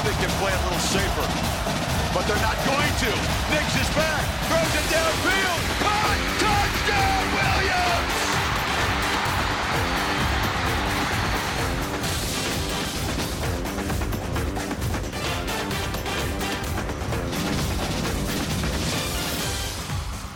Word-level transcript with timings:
Now 0.00 0.06
they 0.06 0.16
can 0.16 0.30
play 0.40 0.50
a 0.50 0.62
little 0.64 0.78
safer. 0.78 1.28
But 2.14 2.24
they're 2.26 2.40
not 2.40 2.56
going 2.64 2.88
to. 3.04 3.10
Nix 3.52 3.76
is 3.76 3.90
back. 3.94 4.24
Throws 4.48 4.74
it 4.74 4.88
downfield. 4.88 5.60
Caught. 5.82 6.18
Touchdown, 6.40 7.24
Williams! 7.36 8.16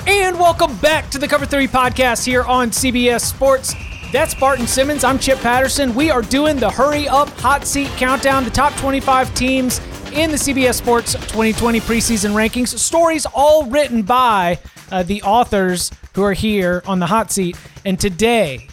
And 0.06 0.38
welcome 0.38 0.76
back 0.76 1.08
to 1.08 1.18
the 1.18 1.26
Cover 1.26 1.46
3 1.46 1.66
podcast 1.68 2.26
here 2.26 2.42
on 2.42 2.68
CBS 2.70 3.22
Sports. 3.22 3.74
That's 4.14 4.32
Barton 4.32 4.68
Simmons. 4.68 5.02
I'm 5.02 5.18
Chip 5.18 5.40
Patterson. 5.40 5.92
We 5.92 6.08
are 6.08 6.22
doing 6.22 6.56
the 6.56 6.70
Hurry 6.70 7.08
Up 7.08 7.28
Hot 7.40 7.66
Seat 7.66 7.88
Countdown, 7.96 8.44
the 8.44 8.50
top 8.50 8.72
25 8.76 9.34
teams 9.34 9.80
in 10.12 10.30
the 10.30 10.36
CBS 10.36 10.74
Sports 10.74 11.14
2020 11.14 11.80
preseason 11.80 12.30
rankings. 12.30 12.78
Stories 12.78 13.26
all 13.34 13.64
written 13.64 14.02
by 14.02 14.60
uh, 14.92 15.02
the 15.02 15.20
authors 15.22 15.90
who 16.14 16.22
are 16.22 16.32
here 16.32 16.80
on 16.86 17.00
the 17.00 17.06
hot 17.06 17.32
seat. 17.32 17.56
And 17.84 17.98
today, 17.98 18.68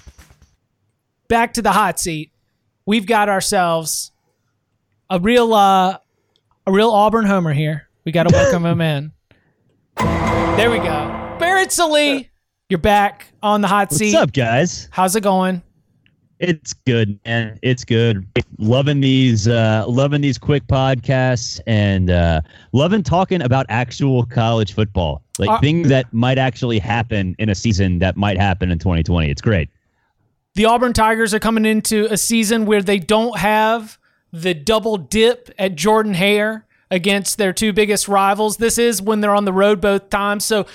back 1.27 1.53
to 1.53 1.63
the 1.63 1.71
hot 1.71 1.99
seat, 1.99 2.31
we've 2.85 3.07
got 3.07 3.27
ourselves 3.27 4.11
a 5.09 5.19
real, 5.19 5.55
uh, 5.55 5.97
a 6.67 6.71
real 6.71 6.91
Auburn 6.91 7.25
homer 7.25 7.51
here. 7.51 7.89
We 8.05 8.11
got 8.11 8.29
to 8.29 8.31
welcome 8.31 8.63
him 8.63 8.79
in. 8.79 9.11
There 9.97 10.69
we 10.69 10.77
go. 10.77 11.35
Barrett 11.39 11.71
Sallee, 11.71 12.30
you're 12.71 12.77
back 12.77 13.27
on 13.43 13.59
the 13.59 13.67
hot 13.67 13.91
seat. 13.91 14.13
What's 14.13 14.23
up, 14.23 14.33
guys? 14.33 14.87
How's 14.91 15.15
it 15.17 15.21
going? 15.21 15.61
It's 16.39 16.71
good, 16.73 17.19
man. 17.25 17.59
It's 17.61 17.83
good. 17.83 18.25
Loving 18.57 19.01
these, 19.01 19.47
uh, 19.47 19.83
loving 19.87 20.21
these 20.21 20.37
quick 20.37 20.65
podcasts, 20.67 21.59
and 21.67 22.09
uh, 22.09 22.41
loving 22.71 23.03
talking 23.03 23.41
about 23.41 23.65
actual 23.67 24.25
college 24.25 24.73
football, 24.73 25.21
like 25.37 25.49
Uh, 25.49 25.59
things 25.59 25.89
that 25.89 26.11
might 26.13 26.37
actually 26.37 26.79
happen 26.79 27.35
in 27.37 27.49
a 27.49 27.55
season 27.55 27.99
that 27.99 28.15
might 28.15 28.37
happen 28.37 28.71
in 28.71 28.79
2020. 28.79 29.29
It's 29.29 29.41
great. 29.41 29.69
The 30.55 30.65
Auburn 30.65 30.93
Tigers 30.93 31.33
are 31.33 31.39
coming 31.39 31.65
into 31.65 32.07
a 32.09 32.17
season 32.17 32.65
where 32.65 32.81
they 32.81 32.99
don't 32.99 33.37
have 33.37 33.99
the 34.31 34.53
double 34.53 34.97
dip 34.97 35.49
at 35.59 35.75
Jordan 35.75 36.13
Hare 36.13 36.65
against 36.89 37.37
their 37.37 37.51
two 37.53 37.73
biggest 37.73 38.07
rivals. 38.07 38.57
This 38.57 38.77
is 38.77 39.01
when 39.01 39.19
they're 39.19 39.35
on 39.35 39.45
the 39.45 39.53
road 39.53 39.81
both 39.81 40.09
times. 40.09 40.45
So 40.45 40.65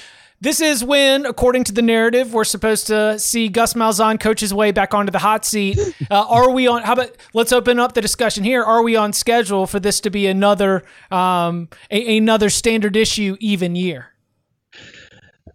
this 0.41 0.61
is 0.61 0.84
when, 0.84 1.25
according 1.25 1.65
to 1.65 1.73
the 1.73 1.83
narrative, 1.83 2.34
we're 2.34 2.45
supposed 2.45 2.87
to 2.89 3.19
see 3.19 3.48
Gus 3.48 3.75
Malzahn 3.75 4.20
coach 4.20 4.41
his 4.41 4.53
way 4.53 4.70
back 4.70 4.92
onto 4.92 5.11
the 5.11 5.19
hot 5.19 5.45
seat. 5.45 5.79
Uh, 6.09 6.25
are 6.29 6.51
we 6.51 6.69
on? 6.69 6.83
How 6.83 6.92
about 6.92 7.11
let's 7.33 7.53
open 7.53 7.81
up 7.81 7.95
the 7.95 8.01
discussion 8.01 8.45
here? 8.45 8.62
Are 8.62 8.83
we 8.83 8.95
on 8.95 9.12
schedule 9.12 9.67
for 9.67 9.81
this 9.81 9.98
to 10.01 10.11
be 10.11 10.27
another 10.27 10.85
um, 11.11 11.69
a, 11.91 12.19
another 12.19 12.48
standard 12.48 12.97
issue 12.97 13.36
even 13.41 13.74
year? 13.74 14.13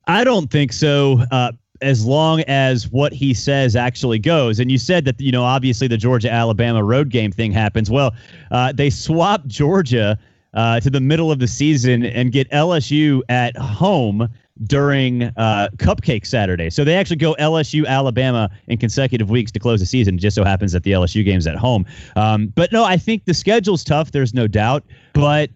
I 0.08 0.24
don't 0.24 0.52
think 0.52 0.74
so. 0.74 1.24
Uh, 1.32 1.54
as 1.82 2.06
long 2.06 2.42
as 2.42 2.90
what 2.90 3.14
he 3.14 3.34
says 3.34 3.76
actually 3.76 4.20
goes. 4.20 4.60
And 4.60 4.72
you 4.72 4.78
said 4.78 5.06
that, 5.06 5.20
you 5.20 5.32
know, 5.32 5.44
obviously 5.44 5.88
the 5.88 5.98
Georgia 5.98 6.32
Alabama 6.32 6.84
road 6.84 7.10
game 7.10 7.32
thing 7.32 7.52
happens. 7.52 7.90
Well, 7.90 8.14
uh, 8.52 8.72
they 8.72 8.90
swap 8.90 9.46
Georgia 9.48 10.18
uh, 10.54 10.80
to 10.80 10.90
the 10.90 11.00
middle 11.00 11.32
of 11.32 11.40
the 11.40 11.48
season 11.48 12.06
and 12.06 12.32
get 12.32 12.50
LSU 12.52 13.22
at 13.30 13.56
home 13.58 14.30
during 14.64 15.24
uh, 15.24 15.70
Cupcake 15.78 16.26
Saturday. 16.26 16.70
So 16.70 16.84
they 16.84 16.96
actually 16.96 17.18
go 17.18 17.36
LSU 17.40 17.86
Alabama 17.86 18.50
in 18.68 18.78
consecutive 18.78 19.30
weeks 19.30 19.52
to 19.52 19.60
close 19.60 19.80
the 19.80 19.86
season. 19.86 20.16
It 20.16 20.20
just 20.20 20.36
so 20.36 20.44
happens 20.44 20.72
that 20.74 20.84
the 20.84 20.92
LSU 20.92 21.24
game's 21.26 21.48
at 21.48 21.56
home. 21.56 21.86
Um, 22.16 22.48
but 22.48 22.72
no, 22.72 22.84
I 22.84 22.98
think 22.98 23.26
the 23.26 23.34
schedule's 23.34 23.84
tough. 23.84 24.12
There's 24.12 24.34
no 24.34 24.48
doubt. 24.48 24.84
But 25.14 25.50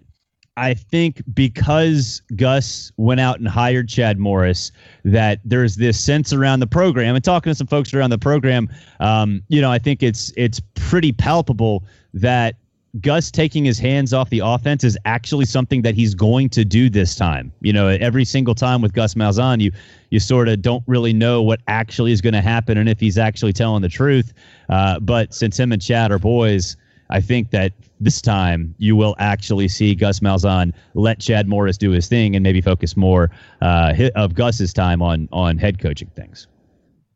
I 0.58 0.74
think 0.74 1.22
because 1.34 2.22
Gus 2.36 2.92
went 2.98 3.20
out 3.20 3.40
and 3.40 3.48
hired 3.48 3.90
Chad 3.90 4.18
Morris, 4.20 4.72
that 5.04 5.40
there's 5.44 5.76
this 5.76 6.00
sense 6.00 6.32
around 6.32 6.62
the 6.62 6.68
program. 6.68 7.16
And 7.16 7.24
talking 7.24 7.52
to 7.52 7.56
some 7.56 7.68
folks 7.68 7.94
around 7.94 8.12
the 8.12 8.18
program, 8.18 8.70
um, 9.02 9.44
you 9.50 9.60
know, 9.60 9.72
I 9.72 9.80
think 9.80 10.02
it's 10.02 10.32
it's 10.38 10.62
pretty 10.76 11.12
palpable 11.12 11.84
that 12.14 12.56
Gus 13.02 13.30
taking 13.30 13.66
his 13.66 13.78
hands 13.78 14.14
off 14.14 14.30
the 14.30 14.40
offense 14.40 14.84
is 14.84 14.98
actually 15.06 15.46
something 15.46 15.82
that 15.82 15.96
he's 15.96 16.16
going 16.16 16.50
to 16.50 16.64
do 16.64 16.90
this 16.90 17.16
time. 17.16 17.52
You 17.62 17.74
know, 17.74 17.88
every 17.88 18.24
single 18.24 18.56
time 18.56 18.82
with 18.82 18.94
Gus 18.94 19.16
Malzahn, 19.16 19.60
you 19.60 19.72
you 20.12 20.20
sort 20.20 20.48
of 20.48 20.62
don't 20.62 20.84
really 20.88 21.12
know 21.12 21.42
what 21.42 21.60
actually 21.68 22.12
is 22.12 22.22
going 22.22 22.34
to 22.34 22.42
happen 22.42 22.78
and 22.78 22.88
if 22.88 23.00
he's 23.00 23.18
actually 23.18 23.54
telling 23.54 23.82
the 23.82 23.90
truth. 23.90 24.34
Uh, 24.70 25.00
but 25.00 25.34
since 25.34 25.60
him 25.60 25.72
and 25.72 25.82
Chad 25.82 26.12
are 26.12 26.20
boys. 26.20 26.78
I 27.12 27.22
think 27.22 27.52
that 27.52 27.72
this 28.00 28.20
time 28.20 28.74
you 28.80 28.96
will 28.96 29.16
actually 29.20 29.68
see 29.68 29.94
Gus 29.94 30.22
Malzahn 30.22 30.74
let 30.96 31.20
Chad 31.20 31.48
Morris 31.48 31.78
do 31.78 31.92
his 31.92 32.08
thing 32.08 32.36
and 32.36 32.42
maybe 32.42 32.62
focus 32.62 32.98
more 32.98 33.30
uh, 33.62 33.94
of 34.16 34.34
Gus's 34.34 34.74
time 34.74 35.04
on 35.04 35.30
on 35.32 35.60
head 35.60 35.78
coaching 35.80 36.10
things. 36.16 36.48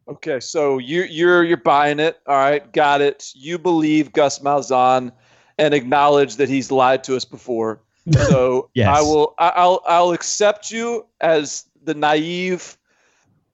Okay, 0.08 0.40
so 0.40 0.78
you 0.78 1.04
you're 1.04 1.44
you're 1.44 1.58
buying 1.58 2.00
it. 2.00 2.20
All 2.28 2.36
right, 2.36 2.72
got 2.72 3.02
it. 3.02 3.32
You 3.36 3.58
believe 3.58 4.14
Gus 4.14 4.40
Malzahn 4.40 5.12
and 5.60 5.74
acknowledge 5.74 6.38
that 6.38 6.50
he's 6.50 6.72
lied 6.72 7.04
to 7.06 7.16
us 7.16 7.26
before. 7.26 7.82
So 8.28 8.70
Yes. 8.74 8.88
I 8.98 9.02
will 9.02 9.36
I'll 9.38 9.82
I'll 9.86 10.12
accept 10.14 10.72
you 10.72 11.06
as 11.22 11.66
the 11.84 11.94
naive 11.94 12.78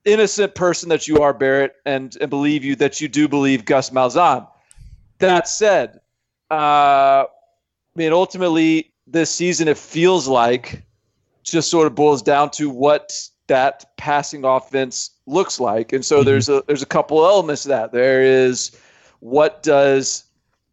innocent 0.06 0.56
person 0.56 0.88
that 0.90 1.08
you 1.08 1.20
are, 1.22 1.34
Barrett, 1.34 1.76
and, 1.86 2.16
and 2.22 2.30
believe 2.30 2.64
you 2.64 2.76
that 2.78 3.02
you 3.02 3.08
do 3.08 3.28
believe 3.28 3.66
Gus 3.66 3.90
Malzahn. 3.90 4.48
That 5.18 5.48
said, 5.48 6.00
uh, 6.52 7.26
I 7.26 7.28
mean, 7.96 8.14
ultimately, 8.14 8.94
this 9.08 9.32
season 9.32 9.68
it 9.68 9.78
feels 9.78 10.28
like 10.28 10.84
just 11.44 11.70
sort 11.70 11.88
of 11.88 11.96
boils 11.96 12.22
down 12.22 12.52
to 12.52 12.70
what 12.70 13.14
that 13.48 13.98
passing 13.98 14.46
offense 14.46 15.12
looks 15.26 15.60
like, 15.60 15.92
and 15.92 16.06
so 16.06 16.24
there's 16.24 16.50
a 16.50 16.64
there's 16.68 16.84
a 16.84 16.88
couple 16.88 17.26
elements 17.26 17.64
to 17.64 17.70
that. 17.70 17.92
There 17.92 18.22
is 18.22 18.78
what 19.20 19.64
does 19.64 20.25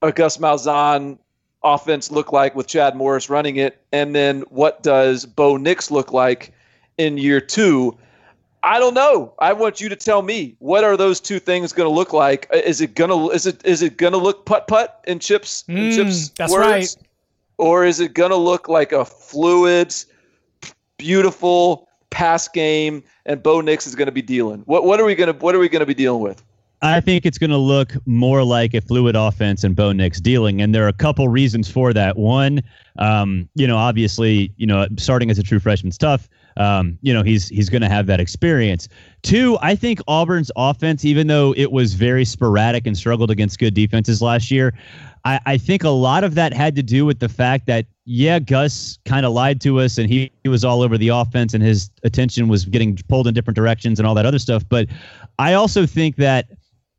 a 0.02 0.12
Gus 0.12 0.36
Malzahn 0.36 1.18
offense 1.64 2.10
look 2.10 2.32
like 2.32 2.54
with 2.56 2.66
Chad 2.66 2.96
Morris 2.96 3.30
running 3.30 3.56
it, 3.56 3.80
and 3.92 4.14
then 4.14 4.40
what 4.48 4.82
does 4.82 5.24
Bo 5.24 5.56
Nix 5.56 5.90
look 5.90 6.12
like 6.12 6.52
in 6.98 7.16
year 7.18 7.40
two? 7.40 7.96
I 8.64 8.78
don't 8.78 8.94
know. 8.94 9.34
I 9.40 9.52
want 9.52 9.80
you 9.80 9.88
to 9.88 9.96
tell 9.96 10.22
me 10.22 10.54
what 10.60 10.84
are 10.84 10.96
those 10.96 11.20
two 11.20 11.38
things 11.40 11.72
going 11.72 11.88
to 11.88 11.94
look 11.94 12.12
like? 12.12 12.48
Is 12.52 12.80
it 12.80 12.94
gonna 12.94 13.28
is 13.28 13.44
it 13.46 13.64
is 13.64 13.82
it 13.82 13.96
gonna 13.96 14.18
look 14.18 14.46
putt 14.46 14.68
putt 14.68 15.02
in 15.06 15.18
chips 15.18 15.64
Mm, 15.68 15.94
chips 15.94 16.28
that's 16.30 16.52
words? 16.52 16.64
right. 16.64 16.96
Or 17.58 17.84
is 17.84 17.98
it 18.00 18.14
gonna 18.14 18.36
look 18.36 18.69
like 18.69 18.92
a 18.92 19.04
fluid, 19.04 19.94
beautiful 20.98 21.88
pass 22.10 22.46
game 22.48 23.02
and 23.26 23.42
Bo 23.42 23.60
Nix 23.60 23.86
is 23.86 23.94
gonna 23.94 24.12
be 24.12 24.22
dealing? 24.22 24.60
What 24.66 24.84
what 24.84 25.00
are 25.00 25.04
we 25.04 25.14
gonna 25.14 25.32
what 25.32 25.54
are 25.54 25.58
we 25.58 25.69
gonna 25.69 25.87
be 25.87 25.94
dealing 25.94 26.22
with? 26.22 26.43
I 26.82 27.00
think 27.00 27.25
it's 27.25 27.38
going 27.38 27.50
to 27.50 27.56
look 27.56 27.94
more 28.06 28.43
like 28.43 28.75
a 28.75 28.81
fluid 28.81 29.14
offense 29.14 29.62
and 29.62 29.76
Bo 29.76 29.93
Nix 29.93 30.20
dealing, 30.20 30.61
and 30.61 30.75
there 30.75 30.84
are 30.84 30.88
a 30.88 30.93
couple 30.93 31.29
reasons 31.29 31.70
for 31.70 31.93
that. 31.93 32.17
One, 32.17 32.61
um, 32.99 33.49
you 33.55 33.69
know, 33.69 33.76
obviously, 33.76 34.52
you 34.56 34.67
know, 34.67 34.88
starting 34.99 35.31
as 35.31 35.38
a 35.38 35.44
true 35.44 35.61
freshman's 35.61 35.96
tough. 35.96 36.29
Um, 36.56 36.99
you 37.00 37.14
know, 37.14 37.23
he's 37.23 37.49
he's 37.49 37.70
going 37.70 37.82
to 37.82 37.88
have 37.88 38.06
that 38.06 38.20
experience. 38.20 38.88
Two, 39.23 39.56
I 39.62 39.76
think 39.76 40.00
Auburn's 40.08 40.50
offense, 40.56 41.05
even 41.05 41.29
though 41.29 41.55
it 41.56 41.70
was 41.70 41.94
very 41.94 42.25
sporadic 42.25 42.87
and 42.87 42.96
struggled 42.96 43.31
against 43.31 43.58
good 43.61 43.75
defenses 43.75 44.20
last 44.20 44.50
year, 44.50 44.75
I, 45.25 45.40
I 45.46 45.56
think 45.56 45.84
a 45.84 45.90
lot 45.90 46.25
of 46.25 46.34
that 46.34 46.52
had 46.52 46.75
to 46.76 46.82
do 46.82 47.06
with 47.06 47.20
the 47.20 47.29
fact 47.29 47.67
that 47.67 47.87
yeah, 48.05 48.40
Gus 48.40 48.99
kind 49.05 49.25
of 49.25 49.32
lied 49.32 49.61
to 49.61 49.79
us 49.79 49.96
and 49.96 50.11
he, 50.11 50.32
he 50.43 50.49
was 50.49 50.64
all 50.64 50.82
over 50.82 50.99
the 50.99 51.08
offense 51.08 51.55
and 51.55 51.62
his 51.62 51.88
attention 52.02 52.49
was 52.49 52.64
getting 52.64 52.99
pulled 53.08 53.29
in 53.29 53.34
different 53.34 53.55
directions 53.55 54.00
and 54.00 54.08
all 54.08 54.14
that 54.17 54.26
other 54.26 54.40
stuff. 54.40 54.64
But 54.69 54.88
I 55.38 55.55
also 55.55 55.87
think 55.87 56.17
that 56.17 56.49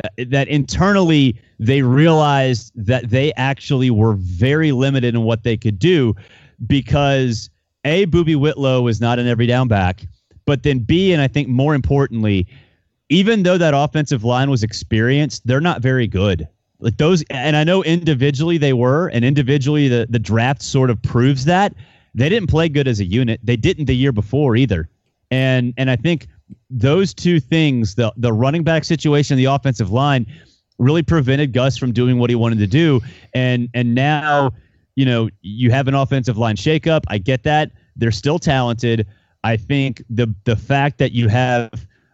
Uh, 0.03 0.09
that 0.27 0.49
internally 0.49 1.39
they 1.59 1.81
realized 1.81 2.73
that 2.75 3.09
they 3.09 3.31
actually 3.37 3.89
were 3.89 4.15
very 4.15 4.73
limited 4.73 5.15
in 5.15 5.23
what 5.23 5.43
they 5.43 5.55
could 5.55 5.79
do 5.79 6.13
because 6.67 7.49
a 7.85 8.05
Boobee 8.07 8.35
Whitlow 8.35 8.87
is 8.87 8.99
not 8.99 9.17
an 9.17 9.27
every 9.27 9.47
down 9.47 9.69
back, 9.69 10.05
but 10.45 10.63
then 10.63 10.79
B 10.79 11.13
and 11.13 11.21
I 11.21 11.29
think 11.29 11.47
more 11.47 11.73
importantly, 11.73 12.45
even 13.07 13.43
though 13.43 13.57
that 13.57 13.73
offensive 13.73 14.25
line 14.25 14.49
was 14.49 14.61
experienced, 14.61 15.47
they're 15.47 15.61
not 15.61 15.81
very 15.81 16.07
good. 16.07 16.49
Like 16.79 16.97
those, 16.97 17.23
and 17.29 17.55
I 17.55 17.63
know 17.63 17.81
individually 17.81 18.57
they 18.57 18.73
were, 18.73 19.07
and 19.07 19.23
individually 19.23 19.87
the 19.87 20.05
the 20.09 20.19
draft 20.19 20.61
sort 20.61 20.89
of 20.89 21.01
proves 21.01 21.45
that 21.45 21.73
they 22.13 22.27
didn't 22.27 22.49
play 22.49 22.67
good 22.67 22.89
as 22.89 22.99
a 22.99 23.05
unit. 23.05 23.39
They 23.41 23.55
didn't 23.55 23.85
the 23.85 23.95
year 23.95 24.11
before 24.11 24.57
either, 24.57 24.89
and 25.31 25.73
and 25.77 25.89
I 25.89 25.95
think 25.95 26.27
those 26.69 27.13
two 27.13 27.39
things, 27.39 27.95
the 27.95 28.13
the 28.17 28.33
running 28.33 28.63
back 28.63 28.83
situation, 28.83 29.37
the 29.37 29.45
offensive 29.45 29.91
line, 29.91 30.25
really 30.77 31.03
prevented 31.03 31.53
Gus 31.53 31.77
from 31.77 31.91
doing 31.91 32.19
what 32.19 32.29
he 32.29 32.35
wanted 32.35 32.59
to 32.59 32.67
do, 32.67 33.01
and 33.33 33.69
and 33.73 33.95
now 33.95 34.51
you 34.95 35.05
know 35.05 35.29
you 35.41 35.71
have 35.71 35.87
an 35.87 35.95
offensive 35.95 36.37
line 36.37 36.55
shakeup. 36.55 37.03
I 37.07 37.17
get 37.17 37.43
that 37.43 37.71
they're 37.95 38.11
still 38.11 38.39
talented. 38.39 39.07
I 39.43 39.57
think 39.57 40.03
the 40.09 40.33
the 40.45 40.55
fact 40.55 40.97
that 40.99 41.11
you 41.11 41.27
have 41.27 41.71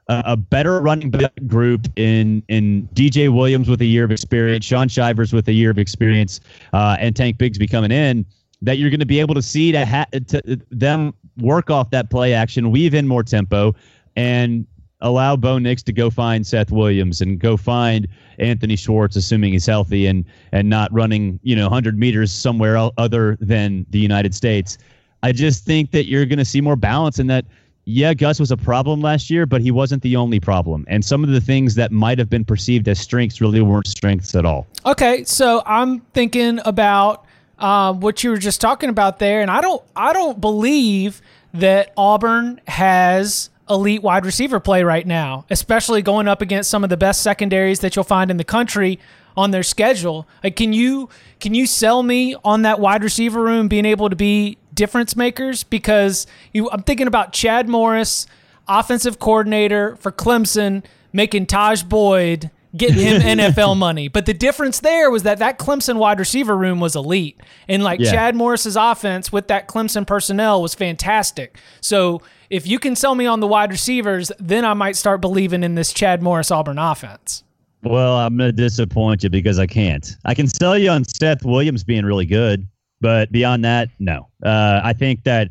a 0.07 0.35
better 0.35 0.81
running 0.81 1.11
back 1.11 1.31
group 1.45 1.87
in 1.95 2.41
in 2.47 2.89
DJ 2.93 3.33
Williams 3.33 3.69
with 3.69 3.81
a 3.81 3.85
year 3.85 4.03
of 4.03 4.11
experience, 4.11 4.65
Shaun 4.65 4.87
Shivers 4.87 5.31
with 5.33 5.47
a 5.47 5.53
year 5.53 5.69
of 5.69 5.77
experience, 5.77 6.39
uh, 6.73 6.97
and 6.99 7.15
Tank 7.15 7.37
Bigsby 7.37 7.69
coming 7.69 7.91
in, 7.91 8.25
that 8.61 8.79
you're 8.79 8.89
going 8.89 8.99
to 8.99 9.05
be 9.05 9.19
able 9.19 9.35
to 9.35 9.41
see 9.41 9.71
to, 9.71 9.85
ha- 9.85 10.07
to 10.27 10.59
them 10.71 11.13
work 11.37 11.69
off 11.69 11.91
that 11.91 12.09
play 12.09 12.33
action, 12.33 12.71
weave 12.71 12.95
in 12.95 13.07
more 13.07 13.23
tempo, 13.23 13.75
and 14.19 14.67
allow 14.99 15.37
Bo 15.37 15.57
Nix 15.59 15.81
to 15.83 15.93
go 15.93 16.09
find 16.09 16.45
Seth 16.45 16.71
Williams 16.71 17.21
and 17.21 17.39
go 17.39 17.55
find 17.55 18.05
Anthony 18.37 18.75
Schwartz, 18.75 19.15
assuming 19.15 19.53
he's 19.53 19.65
healthy 19.65 20.05
and 20.07 20.25
and 20.51 20.69
not 20.69 20.91
running 20.93 21.39
you 21.41 21.55
know 21.55 21.63
100 21.63 21.97
meters 21.97 22.31
somewhere 22.31 22.77
other 22.97 23.37
than 23.39 23.85
the 23.89 23.99
United 23.99 24.35
States. 24.35 24.77
I 25.23 25.31
just 25.31 25.65
think 25.65 25.91
that 25.91 26.05
you're 26.05 26.25
going 26.25 26.39
to 26.39 26.45
see 26.45 26.61
more 26.61 26.75
balance 26.75 27.17
in 27.17 27.27
that 27.27 27.45
yeah, 27.85 28.13
Gus 28.13 28.39
was 28.39 28.51
a 28.51 28.57
problem 28.57 29.01
last 29.01 29.31
year, 29.31 29.47
but 29.47 29.61
he 29.61 29.71
wasn't 29.71 30.03
the 30.03 30.15
only 30.15 30.39
problem. 30.39 30.85
And 30.89 31.03
some 31.03 31.23
of 31.23 31.31
the 31.31 31.41
things 31.41 31.73
that 31.73 31.91
might 31.91 32.19
have 32.19 32.29
been 32.29 32.45
perceived 32.45 32.87
as 32.87 32.99
strengths 32.99 33.41
really 33.41 33.61
weren't 33.61 33.87
strengths 33.87 34.35
at 34.35 34.45
all. 34.45 34.67
Okay, 34.85 35.23
so 35.23 35.63
I'm 35.65 36.01
thinking 36.13 36.59
about 36.65 37.25
uh, 37.57 37.93
what 37.93 38.23
you 38.23 38.29
were 38.29 38.37
just 38.37 38.61
talking 38.61 38.89
about 38.91 39.17
there, 39.17 39.41
and 39.41 39.49
I 39.49 39.61
don't, 39.61 39.81
I 39.95 40.13
don't 40.13 40.39
believe 40.39 41.19
that 41.53 41.91
Auburn 41.97 42.61
has 42.67 43.49
elite 43.69 44.01
wide 44.01 44.25
receiver 44.25 44.59
play 44.59 44.83
right 44.83 45.05
now, 45.05 45.45
especially 45.49 46.01
going 46.01 46.27
up 46.27 46.41
against 46.41 46.69
some 46.69 46.83
of 46.83 46.89
the 46.89 46.97
best 46.97 47.21
secondaries 47.21 47.79
that 47.79 47.95
you'll 47.95 48.03
find 48.03 48.31
in 48.31 48.37
the 48.37 48.43
country 48.43 48.99
on 49.37 49.51
their 49.51 49.63
schedule. 49.63 50.27
Like, 50.43 50.55
can 50.55 50.73
you 50.73 51.09
can 51.39 51.53
you 51.53 51.65
sell 51.65 52.03
me 52.03 52.35
on 52.43 52.63
that 52.63 52.79
wide 52.79 53.03
receiver 53.03 53.41
room 53.41 53.67
being 53.67 53.85
able 53.85 54.09
to 54.09 54.15
be 54.15 54.57
difference 54.73 55.15
makers? 55.15 55.63
Because 55.63 56.27
you, 56.53 56.69
I'm 56.71 56.83
thinking 56.83 57.07
about 57.07 57.31
Chad 57.31 57.69
Morris, 57.69 58.27
offensive 58.67 59.19
coordinator 59.19 59.95
for 59.97 60.11
Clemson, 60.11 60.83
making 61.13 61.45
Tajh 61.45 61.87
Boyd 61.87 62.51
getting 62.75 62.97
him 62.97 63.21
NFL 63.39 63.77
money. 63.77 64.07
But 64.07 64.25
the 64.25 64.33
difference 64.33 64.79
there 64.79 65.09
was 65.09 65.23
that 65.23 65.39
that 65.39 65.59
Clemson 65.59 65.97
wide 65.97 66.19
receiver 66.19 66.57
room 66.57 66.79
was 66.79 66.95
elite, 66.95 67.39
and 67.67 67.83
like 67.83 67.99
yeah. 67.99 68.11
Chad 68.11 68.35
Morris's 68.35 68.75
offense 68.75 69.31
with 69.31 69.47
that 69.47 69.67
Clemson 69.67 70.05
personnel 70.05 70.61
was 70.61 70.75
fantastic. 70.75 71.57
So 71.81 72.21
if 72.49 72.67
you 72.67 72.79
can 72.79 72.95
sell 72.95 73.15
me 73.15 73.25
on 73.25 73.39
the 73.39 73.47
wide 73.47 73.71
receivers, 73.71 74.31
then 74.39 74.65
I 74.65 74.73
might 74.73 74.95
start 74.95 75.21
believing 75.21 75.63
in 75.63 75.75
this 75.75 75.93
Chad 75.93 76.21
Morris 76.21 76.51
Auburn 76.51 76.79
offense. 76.79 77.43
Well, 77.83 78.17
I'm 78.17 78.35
going 78.35 78.49
to 78.49 78.51
disappoint 78.51 79.23
you 79.23 79.29
because 79.29 79.57
I 79.57 79.65
can't. 79.65 80.17
I 80.25 80.33
can 80.33 80.47
sell 80.47 80.77
you 80.77 80.89
on 80.89 81.05
Seth 81.05 81.45
Williams 81.45 81.83
being 81.83 82.03
really 82.03 82.25
good, 82.25 82.67
but 82.99 83.31
beyond 83.31 83.63
that, 83.63 83.89
no. 83.99 84.27
Uh, 84.43 84.81
I 84.83 84.91
think 84.93 85.23
that 85.23 85.49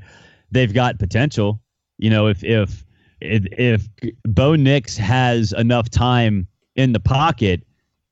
they've 0.51 0.73
got 0.73 0.99
potential. 0.99 1.61
You 1.97 2.11
know, 2.11 2.27
if 2.27 2.45
if 2.45 2.85
if, 3.21 3.45
if 3.53 3.89
Bo 4.25 4.55
Nix 4.55 4.97
has 4.97 5.53
enough 5.53 5.89
time 5.91 6.47
in 6.79 6.93
the 6.93 7.01
pocket, 7.01 7.67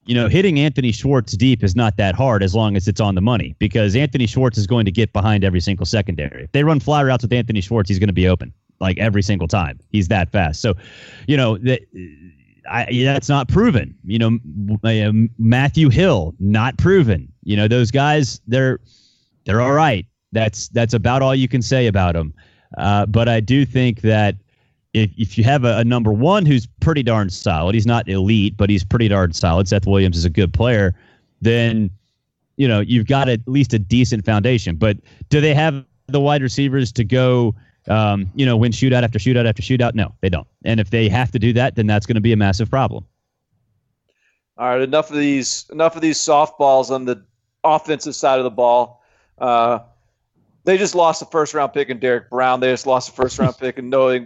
you 0.06 0.14
know, 0.14 0.28
hitting 0.28 0.58
Anthony 0.58 0.92
Schwartz 0.92 1.36
deep 1.36 1.62
is 1.62 1.76
not 1.76 1.96
that 1.96 2.14
hard 2.14 2.42
as 2.42 2.54
long 2.54 2.76
as 2.76 2.88
it's 2.88 3.00
on 3.00 3.14
the 3.14 3.20
money 3.20 3.54
because 3.58 3.94
Anthony 3.94 4.26
Schwartz 4.26 4.58
is 4.58 4.66
going 4.66 4.84
to 4.84 4.90
get 4.90 5.12
behind 5.12 5.44
every 5.44 5.60
single 5.60 5.86
secondary. 5.86 6.44
If 6.44 6.52
they 6.52 6.64
run 6.64 6.80
fly 6.80 7.02
routes 7.02 7.22
with 7.22 7.32
Anthony 7.32 7.60
Schwartz, 7.60 7.88
he's 7.88 7.98
going 8.00 8.08
to 8.08 8.12
be 8.12 8.28
open 8.28 8.52
like 8.80 8.98
every 8.98 9.22
single 9.22 9.48
time. 9.48 9.78
He's 9.90 10.08
that 10.08 10.30
fast. 10.32 10.60
So, 10.60 10.74
you 11.28 11.36
know, 11.36 11.58
that 11.58 11.80
I, 12.68 12.86
that's 13.04 13.28
not 13.28 13.48
proven. 13.48 13.94
You 14.04 14.18
know, 14.18 14.38
uh, 14.82 15.12
Matthew 15.38 15.88
Hill, 15.88 16.34
not 16.40 16.76
proven. 16.76 17.32
You 17.44 17.56
know, 17.56 17.68
those 17.68 17.92
guys, 17.92 18.40
they're 18.48 18.80
they're 19.44 19.60
all 19.60 19.72
right. 19.72 20.06
That's 20.32 20.68
that's 20.68 20.92
about 20.92 21.22
all 21.22 21.34
you 21.34 21.48
can 21.48 21.62
say 21.62 21.86
about 21.86 22.14
them. 22.14 22.34
Uh, 22.76 23.06
but 23.06 23.28
I 23.28 23.38
do 23.38 23.64
think 23.64 24.00
that 24.00 24.34
if 24.96 25.10
if 25.16 25.38
you 25.38 25.44
have 25.44 25.64
a, 25.64 25.78
a, 25.78 25.84
number 25.84 26.12
one 26.12 26.46
who's 26.46 26.66
pretty 26.80 27.02
darn 27.02 27.30
solid, 27.30 27.74
he's 27.74 27.86
not 27.86 28.08
elite, 28.08 28.56
but 28.56 28.70
he's 28.70 28.84
pretty 28.84 29.08
darn 29.08 29.32
solid. 29.32 29.68
Seth 29.68 29.86
Williams 29.86 30.16
is 30.16 30.24
a 30.24 30.30
good 30.30 30.52
player. 30.52 30.94
Then 31.40 31.90
you 32.56 32.66
know 32.66 32.80
you've 32.80 33.06
got 33.06 33.28
at 33.28 33.40
least 33.46 33.74
a 33.74 33.78
decent 33.78 34.24
foundation. 34.24 34.76
But 34.76 34.98
do 35.28 35.40
they 35.40 35.54
have 35.54 35.84
the 36.06 36.20
wide 36.20 36.42
receivers 36.42 36.92
to 36.92 37.04
go? 37.04 37.54
um, 37.88 38.30
you 38.34 38.44
know, 38.44 38.56
win 38.56 38.72
shootout 38.72 39.02
after 39.02 39.18
shootout 39.18 39.46
after 39.46 39.62
shootout. 39.62 39.94
No, 39.94 40.12
they 40.20 40.28
don't. 40.28 40.46
And 40.64 40.80
if 40.80 40.90
they 40.90 41.08
have 41.08 41.30
to 41.32 41.38
do 41.38 41.52
that, 41.52 41.76
then 41.76 41.86
that's 41.86 42.06
going 42.06 42.16
to 42.16 42.20
be 42.20 42.32
a 42.32 42.36
massive 42.36 42.70
problem. 42.70 43.04
All 44.58 44.68
right, 44.68 44.80
enough 44.80 45.10
of 45.10 45.16
these 45.16 45.66
enough 45.70 45.96
of 45.96 46.02
these 46.02 46.18
softballs 46.18 46.90
on 46.90 47.04
the 47.04 47.24
offensive 47.62 48.14
side 48.14 48.38
of 48.38 48.44
the 48.44 48.50
ball. 48.50 49.02
Uh, 49.38 49.80
they 50.66 50.76
just 50.76 50.96
lost 50.96 51.20
the 51.20 51.26
first 51.26 51.54
round 51.54 51.72
pick 51.72 51.88
in 51.88 52.00
Derrick 52.00 52.28
Brown. 52.28 52.58
They 52.58 52.72
just 52.72 52.86
lost 52.86 53.08
the 53.08 53.22
first 53.22 53.38
round 53.38 53.56
pick 53.56 53.78
in 53.78 53.88
Noah 53.88 54.20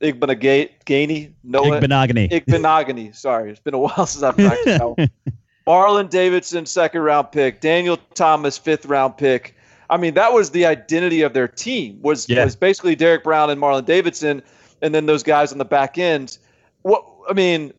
Igbinoghene. 0.00 1.32
Noah 1.42 1.80
Igbinoghene. 1.80 2.30
Igbinoghene. 2.30 3.14
Sorry, 3.14 3.50
it's 3.50 3.60
been 3.60 3.74
a 3.74 3.78
while 3.78 4.06
since 4.06 4.22
I've 4.22 4.36
practiced 4.36 4.80
Marlon 5.66 6.08
Davidson, 6.08 6.64
second 6.64 7.02
round 7.02 7.32
pick. 7.32 7.60
Daniel 7.60 7.98
Thomas, 8.14 8.56
fifth 8.56 8.86
round 8.86 9.16
pick. 9.18 9.56
I 9.90 9.96
mean, 9.96 10.14
that 10.14 10.32
was 10.32 10.50
the 10.50 10.64
identity 10.64 11.22
of 11.22 11.32
their 11.32 11.48
team 11.48 12.00
was 12.02 12.28
yeah. 12.28 12.44
was 12.44 12.54
basically 12.54 12.94
Derrick 12.94 13.24
Brown 13.24 13.50
and 13.50 13.60
Marlon 13.60 13.84
Davidson, 13.84 14.42
and 14.80 14.94
then 14.94 15.06
those 15.06 15.24
guys 15.24 15.50
on 15.50 15.58
the 15.58 15.64
back 15.64 15.98
end. 15.98 16.38
What 16.82 17.04
I 17.28 17.32
mean, 17.32 17.72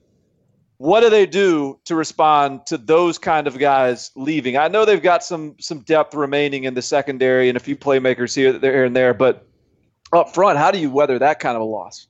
what 0.82 1.02
do 1.02 1.12
they 1.12 1.28
do 1.28 1.80
to 1.86 1.94
respond 1.94 2.66
to 2.66 2.76
those 2.76 3.20
kind 3.20 3.46
of 3.46 3.60
guys 3.60 4.10
leaving? 4.16 4.58
I 4.58 4.68
know 4.68 4.84
they've 4.84 5.02
got 5.02 5.24
some 5.24 5.56
some 5.60 5.82
depth 5.82 6.16
remaining 6.16 6.64
in 6.64 6.74
the 6.74 6.82
secondary 6.82 7.50
and 7.50 7.56
a 7.56 7.60
few 7.60 7.76
playmakers 7.76 8.36
here, 8.36 8.52
there, 8.54 8.84
and 8.84 8.96
there, 8.96 9.14
but 9.14 9.48
up 10.12 10.34
front, 10.34 10.58
how 10.58 10.72
do 10.72 10.80
you 10.80 10.90
weather 10.90 11.20
that 11.20 11.38
kind 11.38 11.56
of 11.56 11.62
a 11.62 11.66
loss? 11.66 12.08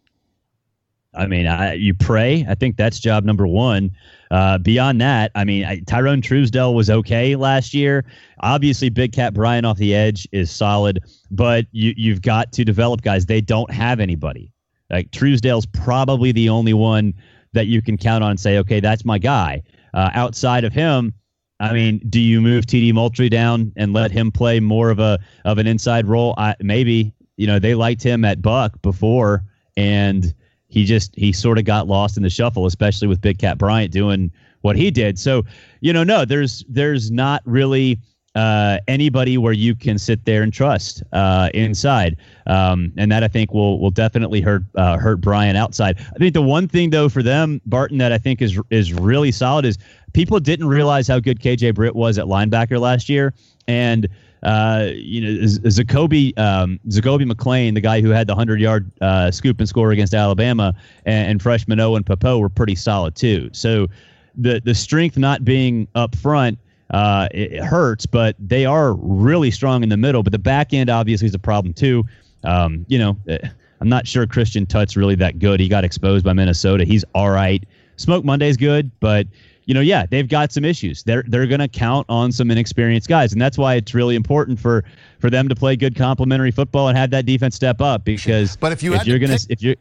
I 1.14 1.28
mean, 1.28 1.48
I, 1.48 1.74
you 1.74 1.94
pray. 1.94 2.46
I 2.48 2.56
think 2.56 2.78
that's 2.78 2.98
job 2.98 3.26
number 3.26 3.46
one. 3.46 3.92
Uh, 4.32 4.58
beyond 4.58 5.02
that, 5.02 5.32
I 5.36 5.44
mean, 5.44 5.66
I, 5.66 5.82
Tyrone 5.82 6.22
Truesdell 6.22 6.74
was 6.74 6.90
okay 6.90 7.36
last 7.36 7.74
year. 7.74 8.06
Obviously, 8.40 8.88
Big 8.88 9.12
Cat 9.12 9.34
Bryant 9.34 9.66
off 9.66 9.80
the 9.80 9.94
edge 9.94 10.26
is 10.32 10.50
solid, 10.50 11.02
but 11.30 11.66
you, 11.74 11.94
you've 11.98 12.22
got 12.22 12.54
to 12.54 12.64
develop 12.64 13.02
guys. 13.02 13.26
They 13.26 13.42
don't 13.42 13.70
have 13.74 14.00
anybody. 14.00 14.54
Like 14.90 15.12
Truesdell's 15.12 15.66
probably 15.66 16.32
the 16.32 16.48
only 16.48 16.74
one 16.74 17.14
that 17.54 17.68
you 17.68 17.82
can 17.82 17.98
count 17.98 18.24
on 18.24 18.32
and 18.32 18.40
say, 18.40 18.58
okay, 18.60 18.80
that's 18.80 19.06
my 19.06 19.18
guy. 19.18 19.64
Uh, 19.94 20.10
outside 20.14 20.64
of 20.64 20.74
him, 20.74 21.14
I 21.60 21.74
mean, 21.74 22.02
do 22.10 22.20
you 22.20 22.42
move 22.42 22.66
TD 22.66 22.94
Moultrie 22.94 23.30
down 23.30 23.72
and 23.76 23.94
let 23.94 24.12
him 24.12 24.32
play 24.32 24.60
more 24.60 24.90
of 24.90 25.00
a 25.00 25.20
of 25.46 25.58
an 25.60 25.68
inside 25.68 26.08
role? 26.08 26.34
I, 26.38 26.56
maybe 26.60 27.14
you 27.38 27.46
know 27.46 27.60
they 27.60 27.76
liked 27.76 28.02
him 28.02 28.26
at 28.26 28.42
Buck 28.42 28.82
before, 28.82 29.44
and 29.78 30.34
he 30.70 30.86
just 30.86 31.14
he 31.16 31.32
sort 31.32 31.60
of 31.60 31.66
got 31.66 31.88
lost 31.88 32.18
in 32.18 32.24
the 32.24 32.30
shuffle, 32.30 32.66
especially 32.66 33.08
with 33.08 33.22
Big 33.22 33.38
Cat 33.38 33.60
Bryant 33.60 33.92
doing 33.92 34.32
what 34.62 34.76
he 34.76 34.90
did. 34.90 35.20
So, 35.20 35.44
you 35.82 35.94
know, 35.94 36.04
no, 36.04 36.26
there's 36.26 36.64
there's 36.68 37.12
not 37.12 37.42
really 37.46 38.00
uh, 38.36 38.78
anybody 38.88 39.38
where 39.38 39.54
you 39.54 39.76
can 39.76 39.98
sit 39.98 40.24
there 40.26 40.42
and 40.42 40.54
trust 40.54 41.04
uh, 41.12 41.50
inside, 41.54 42.16
um, 42.48 42.94
and 42.98 43.12
that 43.12 43.24
I 43.24 43.28
think 43.28 43.54
will 43.54 43.80
will 43.80 43.92
definitely 43.92 44.42
hurt 44.42 44.64
uh, 44.76 44.98
hurt 44.98 45.20
Bryant 45.22 45.58
outside. 45.58 46.00
I 46.00 46.18
think 46.18 46.34
the 46.34 46.42
one 46.42 46.68
thing 46.68 46.92
though 46.92 47.10
for 47.10 47.22
them, 47.22 47.60
Barton, 47.66 47.98
that 47.98 48.12
I 48.12 48.18
think 48.18 48.42
is 48.42 48.60
is 48.70 48.94
really 48.94 49.32
solid 49.32 49.66
is 49.66 49.78
people 50.14 50.40
didn't 50.40 50.68
realize 50.68 51.08
how 51.08 51.20
good 51.20 51.40
KJ 51.40 51.76
Britt 51.76 51.96
was 51.96 52.18
at 52.18 52.26
linebacker 52.26 52.80
last 52.80 53.10
year, 53.10 53.34
and 53.68 54.08
uh, 54.44 54.90
you 54.94 55.22
know, 55.22 55.42
Zakoby 55.44 56.38
um, 56.40 56.80
Zakoby 56.88 57.30
McClain, 57.30 57.74
the 57.74 57.82
guy 57.82 58.02
who 58.02 58.10
had 58.10 58.28
the 58.28 58.36
hundred 58.36 58.60
yard 58.62 58.90
uh, 59.02 59.30
scoop 59.30 59.60
and 59.60 59.68
score 59.68 59.92
against 59.92 60.14
Alabama, 60.14 60.74
and, 61.06 61.32
and 61.32 61.42
freshman 61.42 61.80
Owen 61.80 62.04
Pappoe 62.04 62.40
were 62.40 62.50
pretty 62.50 62.76
solid 62.76 63.16
too. 63.16 63.50
So 63.52 63.88
the 64.36 64.62
the 64.64 64.74
strength 64.74 65.18
not 65.18 65.44
being 65.44 65.88
up 65.96 66.16
front. 66.16 66.58
Uh, 66.92 67.28
it, 67.32 67.54
it 67.54 67.64
hurts, 67.64 68.06
but 68.06 68.36
they 68.38 68.66
are 68.66 68.94
really 68.94 69.50
strong 69.50 69.82
in 69.82 69.90
the 69.90 69.98
middle. 69.98 70.24
But 70.24 70.34
the 70.34 70.40
back 70.40 70.74
end 70.74 70.90
obviously 70.90 71.28
is 71.28 71.34
a 71.34 71.40
problem 71.40 71.74
too. 71.74 72.04
Um, 72.44 72.86
you 72.90 73.00
know, 73.00 73.18
eh, 73.28 73.40
I'm 73.80 73.90
not 73.90 74.08
sure 74.08 74.28
Christian 74.28 74.66
Tutt's 74.66 74.98
really 74.98 75.16
that 75.16 75.40
good. 75.40 75.60
He 75.60 75.68
got 75.68 75.84
exposed 75.84 76.26
by 76.26 76.34
Minnesota. 76.34 76.84
He's 76.84 77.04
all 77.16 77.30
right. 77.30 77.64
Smoke 77.96 78.26
Monday's 78.26 78.58
good, 78.58 78.92
but 79.00 79.28
you 79.66 79.74
know, 79.74 79.82
yeah, 79.82 80.06
they've 80.06 80.28
got 80.28 80.52
some 80.52 80.66
issues. 80.66 81.04
They're 81.04 81.24
they're 81.28 81.48
going 81.48 81.60
to 81.60 81.68
count 81.68 82.06
on 82.10 82.32
some 82.32 82.52
inexperienced 82.52 83.08
guys, 83.08 83.32
and 83.32 83.42
that's 83.42 83.58
why 83.58 83.76
it's 83.76 83.94
really 83.94 84.16
important 84.16 84.60
for 84.60 84.84
for 85.20 85.30
them 85.30 85.48
to 85.50 85.56
play 85.56 85.76
good 85.76 85.96
complementary 85.96 86.52
football 86.52 86.90
and 86.90 86.98
have 86.98 87.12
that 87.12 87.26
defense 87.26 87.56
step 87.56 87.80
up. 87.80 88.04
Because 88.04 88.58
but 88.58 88.72
if 88.72 88.84
you 88.84 88.94
if 88.96 89.06
you're 89.08 89.20
going 89.20 89.38
to 89.38 89.48
if 89.50 89.62
you're 89.62 89.76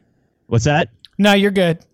what's 0.47 0.65
that? 0.65 0.91
No, 1.19 1.33
you're 1.33 1.51
good. 1.51 1.85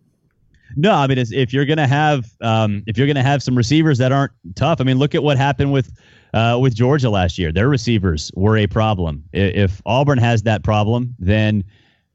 No, 0.75 0.93
I 0.93 1.07
mean, 1.07 1.19
if 1.19 1.53
you're 1.53 1.65
gonna 1.65 1.87
have 1.87 2.27
um, 2.41 2.83
if 2.87 2.99
you're 2.99 3.07
gonna 3.07 3.23
have 3.23 3.43
some 3.43 3.57
receivers 3.57 3.99
that 3.99 4.11
aren't 4.13 4.33
tough, 4.57 4.81
I 4.81 4.85
mean, 4.85 4.99
look 4.99 5.15
at 5.15 5.23
what 5.23 5.37
happened 5.37 5.73
with 5.73 5.93
uh, 6.35 6.59
with 6.61 6.75
Georgia 6.75 7.09
last 7.11 7.39
year. 7.39 7.53
Their 7.53 7.69
receivers 7.69 8.31
were 8.35 8.57
a 8.57 8.67
problem. 8.67 9.25
If 9.33 9.81
Auburn 9.87 10.19
has 10.19 10.43
that 10.43 10.63
problem, 10.65 11.15
then 11.19 11.65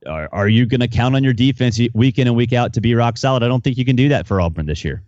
are, 0.05 0.29
are 0.31 0.47
you 0.47 0.65
going 0.65 0.79
to 0.79 0.87
count 0.87 1.15
on 1.15 1.23
your 1.23 1.33
defense 1.33 1.79
week 1.93 2.19
in 2.19 2.27
and 2.27 2.35
week 2.35 2.53
out 2.53 2.73
to 2.73 2.81
be 2.81 2.95
rock 2.95 3.17
solid? 3.17 3.43
I 3.43 3.47
don't 3.47 3.63
think 3.63 3.77
you 3.77 3.85
can 3.85 3.95
do 3.95 4.09
that 4.09 4.27
for 4.27 4.41
Auburn 4.41 4.65
this 4.65 4.83
year. 4.83 5.01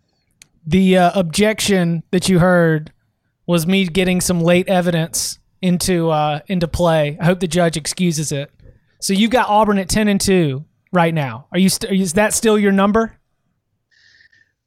The 0.65 0.97
uh, 0.97 1.19
objection 1.19 2.03
that 2.11 2.29
you 2.29 2.39
heard 2.39 2.91
was 3.45 3.67
me 3.67 3.85
getting 3.85 4.21
some 4.21 4.39
late 4.39 4.67
evidence 4.69 5.39
into 5.61 6.09
uh, 6.09 6.39
into 6.47 6.67
play. 6.67 7.17
I 7.19 7.25
hope 7.25 7.39
the 7.39 7.47
judge 7.47 7.77
excuses 7.77 8.31
it. 8.31 8.51
So 8.99 9.13
you've 9.13 9.31
got 9.31 9.49
Auburn 9.49 9.77
at 9.77 9.89
ten 9.89 10.07
and 10.07 10.19
two 10.19 10.65
right 10.91 11.13
now. 11.13 11.47
Are 11.51 11.59
you? 11.59 11.69
St- 11.69 11.91
is 11.91 12.13
that 12.13 12.33
still 12.33 12.57
your 12.57 12.71
number? 12.71 13.17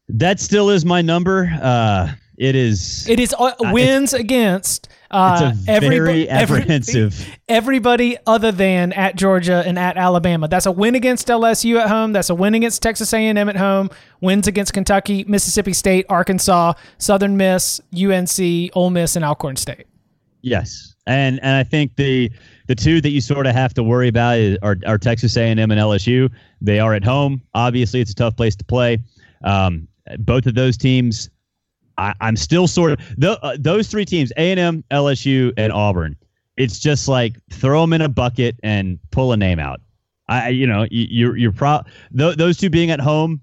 That 0.09 0.41
still 0.41 0.71
is 0.71 0.85
my 0.85 1.03
number. 1.03 1.51
Uh, 1.61 2.13
it 2.37 2.55
is. 2.55 3.09
It 3.09 3.19
is 3.19 3.35
uh, 3.39 3.53
wins 3.61 4.13
against 4.13 4.89
uh, 5.11 5.53
it's 5.55 5.69
a 5.69 5.89
very 5.89 6.29
apprehensive. 6.29 7.15
Everybody, 7.49 8.17
everybody, 8.17 8.19
other 8.27 8.53
than 8.53 8.93
at 8.93 9.17
Georgia 9.17 9.63
and 9.65 9.79
at 9.79 9.97
Alabama. 9.97 10.49
That's 10.49 10.67
a 10.67 10.73
win 10.73 10.95
against 10.95 11.29
LSU 11.29 11.81
at 11.81 11.89
home. 11.89 12.13
That's 12.13 12.31
a 12.31 12.35
win 12.35 12.55
against 12.55 12.83
Texas 12.83 13.13
A&M 13.13 13.37
at 13.37 13.57
home. 13.57 13.91
Wins 14.21 14.47
against 14.47 14.73
Kentucky, 14.73 15.25
Mississippi 15.25 15.73
State, 15.73 16.07
Arkansas, 16.09 16.75
Southern 16.99 17.37
Miss, 17.37 17.81
UNC, 17.95 18.71
Ole 18.75 18.91
Miss, 18.91 19.17
and 19.17 19.25
Alcorn 19.25 19.57
State. 19.57 19.87
Yes, 20.43 20.95
and 21.07 21.41
and 21.43 21.57
I 21.57 21.65
think 21.65 21.97
the 21.97 22.31
the 22.67 22.75
two 22.75 23.01
that 23.01 23.11
you 23.11 23.21
sort 23.21 23.47
of 23.47 23.55
have 23.55 23.75
to 23.75 23.83
worry 23.83 24.09
about 24.09 24.39
are, 24.63 24.77
are 24.87 24.99
Texas 24.99 25.37
A&M 25.37 25.59
and 25.59 25.73
LSU. 25.73 26.31
They 26.61 26.79
are 26.81 26.95
at 26.95 27.05
home. 27.05 27.43
Obviously, 27.55 28.01
it's 28.01 28.11
a 28.11 28.15
tough 28.15 28.37
place 28.37 28.57
to 28.57 28.65
play. 28.65 28.99
Um, 29.45 29.87
both 30.19 30.47
of 30.47 30.55
those 30.55 30.77
teams 30.77 31.31
I, 31.99 32.15
am 32.21 32.37
still 32.37 32.67
sort 32.67 32.93
of 32.93 33.01
the, 33.17 33.43
uh, 33.43 33.57
those 33.59 33.89
three 33.89 34.05
teams: 34.05 34.33
A 34.37 34.51
and 34.51 34.61
M, 34.61 34.85
LSU, 34.91 35.53
and 35.57 35.73
Auburn. 35.73 36.17
It's 36.57 36.79
just 36.79 37.09
like 37.09 37.37
throw 37.51 37.83
them 37.83 37.93
in 37.93 38.01
a 38.01 38.09
bucket 38.09 38.57
and 38.63 38.99
pull 39.11 39.33
a 39.33 39.37
name 39.37 39.59
out. 39.59 39.81
I, 40.29 40.49
you 40.49 40.67
know, 40.67 40.87
you, 40.91 41.07
you're 41.09 41.37
you're 41.37 41.53
pro 41.53 41.83
th- 42.17 42.37
those 42.37 42.57
two 42.57 42.71
being 42.71 42.91
at 42.91 43.01
home 43.01 43.41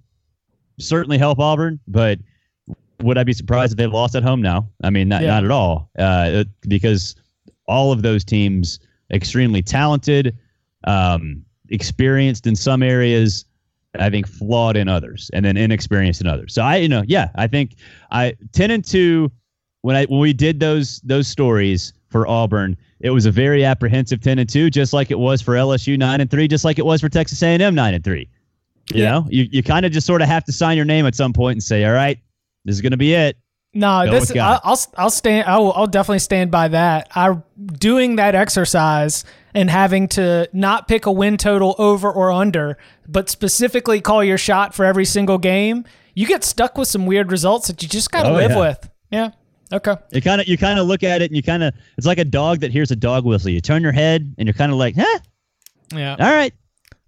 certainly 0.80 1.18
help 1.18 1.40
Auburn, 1.40 1.80
but 1.88 2.20
would 3.02 3.18
I 3.18 3.24
be 3.24 3.34
surprised 3.34 3.74
if 3.74 3.78
they 3.78 3.88
lost 3.88 4.16
at 4.16 4.24
home 4.24 4.42
now? 4.42 4.68
I 4.84 4.90
mean, 4.90 5.08
not 5.10 5.22
yeah. 5.22 5.30
not 5.30 5.46
at 5.46 5.52
all, 5.52 5.90
uh, 5.98 6.44
because 6.68 7.16
all 7.68 7.92
of 7.92 8.02
those 8.02 8.24
teams 8.24 8.80
extremely 9.12 9.62
talented, 9.62 10.38
um, 10.86 11.44
experienced 11.70 12.48
in 12.48 12.56
some 12.56 12.84
areas, 12.84 13.46
I 14.02 14.10
think 14.10 14.28
flawed 14.28 14.76
in 14.76 14.88
others, 14.88 15.30
and 15.34 15.46
then 15.46 15.58
inexperienced 15.58 16.22
in 16.22 16.28
others. 16.28 16.54
So 16.54 16.64
I, 16.64 16.78
you 16.78 16.90
know, 16.90 17.04
yeah, 17.08 17.30
I 17.36 17.48
think 17.48 17.76
I 18.12 18.36
ten 18.52 18.72
and 18.72 18.84
two 18.84 19.32
when 19.82 19.96
I 19.96 20.06
when 20.06 20.20
we 20.20 20.34
did 20.34 20.60
those 20.60 21.00
those 21.02 21.28
stories 21.28 21.94
for 22.10 22.28
Auburn, 22.28 22.76
it 23.02 23.12
was 23.12 23.26
a 23.26 23.32
very 23.32 23.64
apprehensive 23.64 24.22
ten 24.22 24.40
and 24.40 24.50
two, 24.50 24.70
just 24.70 24.94
like 24.94 25.12
it 25.12 25.20
was 25.20 25.42
for 25.42 25.54
LSU 25.54 25.98
nine 25.98 26.22
and 26.22 26.32
three, 26.32 26.48
just 26.48 26.66
like 26.66 26.80
it 26.80 26.86
was 26.86 27.02
for 27.02 27.10
Texas 27.10 27.42
A 27.44 27.48
and 27.48 27.62
M 27.62 27.76
nine 27.76 27.94
and 27.94 28.04
three. 28.04 28.30
You 28.94 29.04
yeah. 29.04 29.12
know, 29.12 29.28
you 29.30 29.48
you 29.52 29.62
kind 29.64 29.86
of 29.86 29.92
just 29.92 30.08
sort 30.08 30.22
of 30.22 30.28
have 30.28 30.44
to 30.46 30.52
sign 30.52 30.76
your 30.76 30.86
name 30.86 31.06
at 31.06 31.16
some 31.16 31.34
point 31.34 31.56
and 31.58 31.64
say, 31.64 31.86
all 31.86 31.94
right, 31.94 32.20
this 32.66 32.76
is 32.76 32.82
going 32.82 32.92
to 32.92 32.98
be 32.98 33.14
it. 33.14 33.38
No, 33.74 34.10
this 34.10 34.36
I'll, 34.36 34.62
I'll 34.64 34.80
I'll 34.98 35.10
stand. 35.10 35.48
I 35.48 35.58
will, 35.58 35.74
I'll 35.74 35.88
definitely 35.88 36.20
stand 36.20 36.52
by 36.52 36.68
that. 36.68 37.08
I 37.16 37.36
doing 37.80 38.18
that 38.18 38.36
exercise 38.36 39.26
and 39.56 39.70
having 39.70 40.08
to 40.10 40.48
not 40.54 40.88
pick 40.88 41.08
a 41.08 41.12
win 41.12 41.38
total 41.38 41.76
over 41.80 42.12
or 42.12 42.32
under, 42.32 42.78
but 43.08 43.30
specifically 43.30 44.00
call 44.00 44.24
your 44.24 44.38
shot 44.38 44.76
for 44.76 44.86
every 44.86 45.06
single 45.06 45.40
game. 45.40 45.86
You 46.14 46.28
get 46.28 46.44
stuck 46.44 46.78
with 46.78 46.88
some 46.88 47.08
weird 47.08 47.32
results 47.32 47.68
that 47.68 47.82
you 47.82 47.90
just 47.90 48.12
got 48.12 48.24
to 48.24 48.30
oh, 48.30 48.34
live 48.34 48.52
yeah. 48.52 48.60
with. 48.60 48.90
Yeah. 49.10 49.30
Okay. 49.72 49.96
You 50.12 50.22
kind 50.22 50.40
of 50.40 50.48
you 50.48 50.58
kind 50.58 50.78
of 50.78 50.86
look 50.86 51.02
at 51.02 51.24
it 51.24 51.32
and 51.32 51.36
you 51.36 51.42
kind 51.42 51.64
of 51.64 51.74
it's 51.98 52.06
like 52.06 52.20
a 52.20 52.26
dog 52.26 52.60
that 52.60 52.72
hears 52.72 52.92
a 52.92 52.96
dog 52.96 53.26
whistle. 53.26 53.50
You 53.50 53.60
turn 53.60 53.82
your 53.82 53.92
head 53.92 54.36
and 54.38 54.48
you're 54.48 54.54
kind 54.54 54.72
of 54.72 54.78
like, 54.78 54.96
huh? 54.96 55.20
Yeah. 55.92 56.16
All 56.20 56.32
right. 56.32 56.54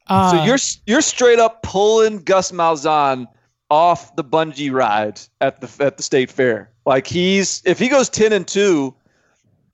Uh, 0.08 0.32
so 0.32 0.44
you're 0.44 0.58
you're 0.88 1.02
straight 1.02 1.38
up 1.38 1.62
pulling 1.62 2.24
Gus 2.24 2.52
Malzahn 2.52 3.28
off 3.70 4.16
the 4.16 4.24
bungee 4.24 4.72
ride 4.72 5.20
at 5.42 5.62
the 5.62 5.84
at 5.84 5.98
the 5.98 6.04
state 6.04 6.30
fair. 6.30 6.72
Like 6.86 7.08
he's 7.08 7.62
if 7.66 7.80
he 7.80 7.88
goes 7.88 8.10
ten 8.10 8.34
and 8.34 8.48
two 8.48 8.94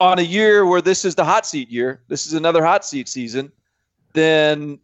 on 0.00 0.18
a 0.18 0.22
year 0.22 0.66
where 0.66 0.82
this 0.82 1.04
is 1.04 1.14
the 1.14 1.24
hot 1.24 1.46
seat 1.46 1.70
year, 1.70 2.00
this 2.08 2.26
is 2.26 2.32
another 2.32 2.64
hot 2.64 2.84
seat 2.84 3.08
season, 3.08 3.52
then 4.14 4.78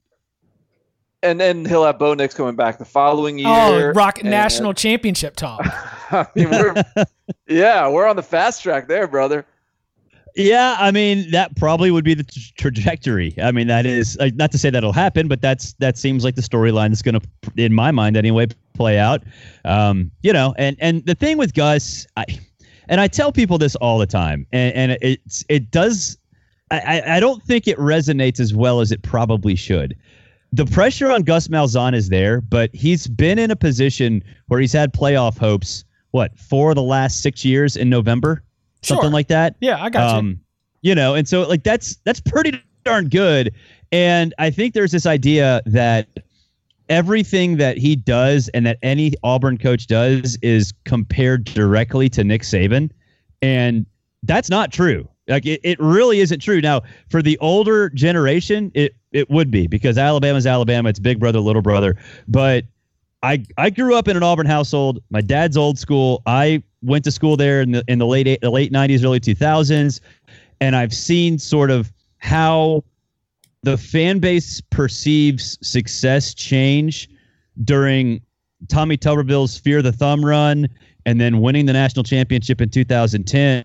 and 1.23 1.41
then 1.41 1.65
he'll 1.65 1.85
have 1.85 1.99
Bo 1.99 2.15
Nix 2.15 2.35
coming 2.35 2.55
back 2.55 2.79
the 2.79 2.85
following 2.85 3.45
oh, 3.45 3.77
year. 3.77 3.91
Oh, 3.91 3.93
rock 3.93 4.21
and, 4.21 4.31
national 4.31 4.75
championship 4.75 5.37
talk. 5.37 5.61
I 6.11 6.27
mean, 6.35 6.51
we're, 6.51 6.75
yeah, 7.49 7.89
we're 7.89 8.07
on 8.07 8.17
the 8.17 8.23
fast 8.23 8.63
track 8.63 8.89
there, 8.89 9.09
brother. 9.09 9.45
Yeah, 10.37 10.77
I 10.79 10.91
mean 10.91 11.31
that 11.31 11.57
probably 11.57 11.91
would 11.91 12.05
be 12.05 12.15
the 12.15 12.25
t- 12.25 12.53
trajectory. 12.57 13.35
I 13.43 13.51
mean 13.53 13.67
that 13.67 13.87
is 13.87 14.17
not 14.35 14.53
to 14.53 14.59
say 14.59 14.71
that'll 14.71 14.93
happen, 14.93 15.29
but 15.29 15.41
that's 15.41 15.73
that 15.75 15.99
seems 15.99 16.25
like 16.25 16.35
the 16.37 16.43
storyline 16.43 16.91
that's 16.91 17.03
going 17.03 17.21
to, 17.21 17.27
in 17.57 17.75
my 17.75 17.91
mind 17.91 18.17
anyway, 18.17 18.47
play 18.75 18.99
out. 18.99 19.23
Um, 19.65 20.11
you 20.23 20.33
know, 20.33 20.55
and 20.59 20.77
and 20.81 21.05
the 21.07 21.15
thing 21.15 21.39
with 21.39 21.55
Gus, 21.55 22.07
I, 22.17 22.25
and 22.89 23.01
I 23.01 23.09
tell 23.09 23.33
people 23.33 23.59
this 23.59 23.75
all 23.77 23.99
the 23.99 24.07
time, 24.07 24.47
and, 24.53 24.75
and 24.75 24.99
it's 25.03 25.45
it 25.49 25.71
does. 25.71 26.19
I, 26.71 27.03
I 27.07 27.21
don't 27.21 27.43
think 27.43 27.67
it 27.67 27.79
resonates 27.79 28.41
as 28.41 28.55
well 28.55 28.81
as 28.81 28.93
it 28.93 29.03
probably 29.03 29.57
should. 29.57 29.97
The 30.53 30.67
pressure 30.67 31.11
on 31.11 31.23
Gus 31.23 31.49
Malzahn 31.49 31.95
is 31.95 32.11
there, 32.11 32.43
but 32.43 32.69
he's 32.75 33.07
been 33.07 33.39
in 33.39 33.51
a 33.51 33.57
position 33.57 34.23
where 34.49 34.61
he's 34.61 34.73
had 34.73 34.93
playoff 34.93 35.39
hopes. 35.39 35.85
What 36.13 36.39
for 36.39 36.75
the 36.75 36.83
last 36.83 37.23
six 37.23 37.45
years 37.45 37.77
in 37.77 37.91
November, 37.91 38.43
sure. 38.83 38.97
something 38.97 39.13
like 39.13 39.29
that. 39.29 39.57
Yeah, 39.61 39.83
I 39.83 39.91
got 39.91 40.17
um, 40.17 40.29
you. 40.29 40.39
You 40.81 40.95
know, 40.95 41.15
and 41.15 41.29
so 41.29 41.47
like 41.49 41.65
that's 41.65 41.97
that's 42.05 42.21
pretty 42.21 42.63
darn 42.85 43.09
good. 43.09 43.53
And 43.91 44.35
I 44.39 44.51
think 44.51 44.75
there's 44.75 44.93
this 44.93 45.07
idea 45.07 45.61
that 45.67 46.09
everything 46.89 47.57
that 47.59 47.79
he 47.79 47.97
does 47.97 48.49
and 48.51 48.67
that 48.67 48.79
any 48.83 49.13
Auburn 49.23 49.59
coach 49.59 49.87
does 49.87 50.39
is 50.43 50.73
compared 50.85 51.45
directly 51.45 52.09
to 52.11 52.25
Nick 52.25 52.43
Saban. 52.43 52.91
And 53.43 53.87
that's 54.23 54.51
not 54.51 54.73
true. 54.73 55.09
Like 55.29 55.45
it, 55.47 55.61
it 55.63 55.79
really 55.79 56.21
isn't 56.21 56.41
true. 56.41 56.61
Now, 56.61 56.83
for 57.11 57.23
the 57.23 57.39
older 57.39 57.91
generation, 57.91 58.73
it 58.75 58.95
it 59.13 59.29
would 59.31 59.51
be 59.51 59.67
because 59.67 59.99
Alabama's 59.99 60.47
Alabama, 60.47 60.89
it's 60.89 60.99
big 60.99 61.21
brother, 61.21 61.41
little 61.41 61.63
brother. 61.63 61.97
But 62.27 62.65
I 63.23 63.45
I 63.57 63.71
grew 63.71 63.97
up 63.97 64.09
in 64.09 64.17
an 64.17 64.23
Auburn 64.23 64.47
household. 64.47 65.03
My 65.11 65.21
dad's 65.21 65.57
old 65.57 65.79
school. 65.79 66.23
I 66.27 66.63
went 66.83 67.05
to 67.05 67.11
school 67.11 67.37
there 67.37 67.61
in 67.61 67.73
the 67.73 67.85
in 67.89 67.99
the 67.99 68.07
late 68.07 68.41
the 68.41 68.51
late 68.51 68.73
90s, 68.73 69.05
early 69.05 69.21
2000s, 69.21 70.01
and 70.61 70.77
I've 70.77 70.95
seen 70.95 71.39
sort 71.39 71.71
of 71.71 71.93
how 72.19 72.85
the 73.63 73.77
fan 73.77 74.19
base 74.21 74.61
perceives 74.61 75.59
success 75.63 76.33
change 76.33 77.09
during 77.65 78.21
Tommy 78.69 78.97
Tuberville's 78.97 79.59
Fear 79.59 79.83
the 79.83 79.93
Thumb 79.93 80.25
run 80.25 80.69
and 81.07 81.21
then 81.21 81.41
winning 81.41 81.67
the 81.67 81.73
national 81.73 82.05
championship 82.05 82.61
in 82.61 82.69
2010 82.69 83.65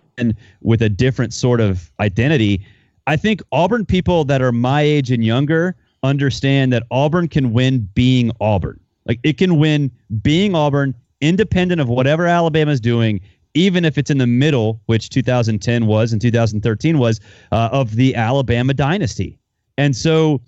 with 0.62 0.82
a 0.82 0.88
different 0.88 1.32
sort 1.32 1.60
of 1.60 1.90
identity. 2.00 2.64
I 3.06 3.16
think 3.16 3.42
Auburn 3.52 3.84
people 3.84 4.24
that 4.24 4.40
are 4.40 4.52
my 4.52 4.80
age 4.80 5.10
and 5.10 5.24
younger 5.24 5.76
understand 6.02 6.72
that 6.72 6.84
Auburn 6.90 7.28
can 7.28 7.52
win 7.52 7.88
being 7.94 8.30
Auburn. 8.40 8.80
Like 9.06 9.20
it 9.22 9.38
can 9.38 9.58
win 9.58 9.90
being 10.22 10.54
Auburn 10.54 10.94
independent 11.20 11.80
of 11.80 11.88
whatever 11.88 12.26
Alabama's 12.26 12.80
doing 12.80 13.20
even 13.54 13.84
if 13.84 13.96
it's 13.96 14.10
in 14.10 14.18
the 14.18 14.26
middle, 14.26 14.80
which 14.86 15.08
2010 15.10 15.86
was 15.86 16.12
and 16.12 16.20
2013 16.20 16.98
was, 16.98 17.20
uh, 17.52 17.68
of 17.72 17.94
the 17.94 18.14
Alabama 18.14 18.74
dynasty. 18.74 19.38
And 19.78 19.96
so 19.96 20.40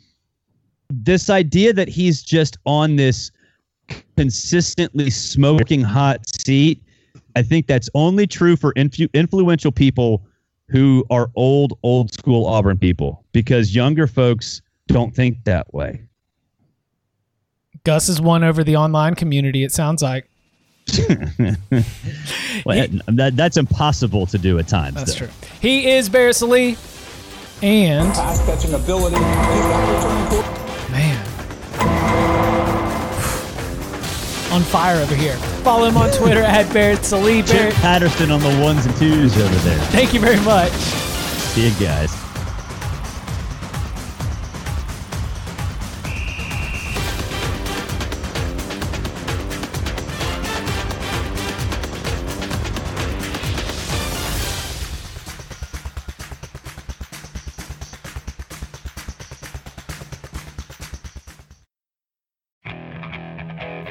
this 0.91 1.31
idea 1.31 1.73
that 1.73 1.89
he's 1.89 2.23
just 2.23 2.59
on 2.67 2.97
this 2.97 3.31
consistently 4.17 5.11
smoking 5.11 5.83
hot 5.83 6.29
seat, 6.29 6.83
I 7.37 7.43
think 7.43 7.67
that's 7.67 7.89
only 7.95 8.27
true 8.27 8.57
for 8.57 8.75
influ- 8.75 9.13
influential 9.15 9.73
people 9.73 10.25
who 10.69 11.05
are 11.11 11.31
old, 11.37 11.79
old 11.85 12.13
school 12.13 12.47
Auburn 12.47 12.79
people 12.79 13.25
because 13.33 13.75
younger 13.75 14.09
folks 14.09 14.63
don't 14.89 15.15
think 15.15 15.45
that 15.45 15.73
way. 15.73 16.03
Gus 17.87 18.09
has 18.09 18.21
won 18.21 18.43
over 18.43 18.65
the 18.65 18.75
online 18.75 19.15
community, 19.15 19.63
it 19.63 19.71
sounds 19.71 20.03
like. 20.03 20.29
well, 22.67 22.89
that, 23.07 23.33
that's 23.35 23.57
impossible 23.57 24.27
to 24.27 24.39
do 24.39 24.59
at 24.59 24.67
times. 24.67 24.97
That's 24.97 25.13
though. 25.13 25.27
true. 25.27 25.35
He 25.61 25.93
is 25.93 26.09
Barrett 26.09 26.35
Sallee 26.35 26.77
and 27.63 28.13
pass 28.13 28.45
catching 28.45 28.75
ability. 28.75 29.21
Man, 30.91 31.25
on 34.53 34.63
fire 34.63 35.01
over 35.01 35.15
here. 35.15 35.37
Follow 35.63 35.87
him 35.87 35.97
on 35.97 36.11
Twitter 36.11 36.43
at 36.43 36.73
Barrett 36.75 37.05
Sallee. 37.05 37.43
Barrett 37.43 37.75
Patterson 37.75 38.33
on 38.33 38.41
the 38.41 38.61
ones 38.61 38.85
and 38.85 38.97
twos 38.97 39.37
over 39.37 39.55
there. 39.57 39.79
Thank 39.91 40.13
you 40.13 40.19
very 40.19 40.41
much. 40.41 40.73
See 40.73 41.69
you 41.69 41.75
guys. 41.79 42.16